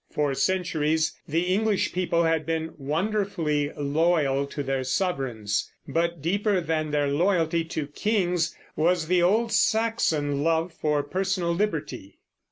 For 0.09 0.33
centuries 0.33 1.15
the 1.27 1.43
English 1.53 1.93
people 1.93 2.23
had 2.23 2.43
been 2.43 2.71
wonderfully 2.79 3.71
loyal 3.77 4.47
to 4.47 4.63
their 4.63 4.83
sovereigns; 4.83 5.71
but 5.87 6.23
deeper 6.23 6.59
than 6.59 6.89
their 6.89 7.07
loyalty 7.07 7.63
to 7.65 7.85
kings 7.85 8.55
was 8.75 9.05
the 9.05 9.21
old 9.21 9.51
Saxon 9.51 10.43
love 10.43 10.73
for 10.73 11.03
personal 11.03 11.51
liberty. 11.53 12.17